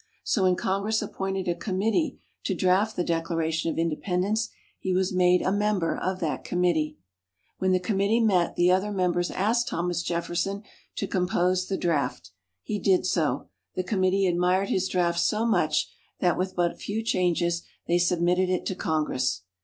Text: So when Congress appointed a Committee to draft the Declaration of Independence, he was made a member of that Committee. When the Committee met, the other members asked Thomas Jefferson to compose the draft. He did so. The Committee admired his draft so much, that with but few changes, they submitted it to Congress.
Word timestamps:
So 0.23 0.41
when 0.45 0.55
Congress 0.55 1.03
appointed 1.03 1.47
a 1.47 1.53
Committee 1.53 2.17
to 2.45 2.55
draft 2.55 2.95
the 2.95 3.03
Declaration 3.03 3.69
of 3.71 3.77
Independence, 3.77 4.49
he 4.79 4.95
was 4.95 5.13
made 5.13 5.43
a 5.43 5.51
member 5.51 5.95
of 5.95 6.19
that 6.21 6.43
Committee. 6.43 6.97
When 7.59 7.71
the 7.71 7.79
Committee 7.79 8.19
met, 8.19 8.55
the 8.55 8.71
other 8.71 8.91
members 8.91 9.29
asked 9.29 9.67
Thomas 9.67 10.01
Jefferson 10.01 10.63
to 10.95 11.05
compose 11.05 11.67
the 11.67 11.77
draft. 11.77 12.31
He 12.63 12.79
did 12.79 13.05
so. 13.05 13.49
The 13.75 13.83
Committee 13.83 14.25
admired 14.25 14.69
his 14.69 14.87
draft 14.89 15.19
so 15.19 15.45
much, 15.45 15.87
that 16.19 16.35
with 16.35 16.55
but 16.55 16.79
few 16.81 17.03
changes, 17.03 17.61
they 17.87 17.99
submitted 17.99 18.49
it 18.49 18.65
to 18.65 18.75
Congress. 18.75 19.43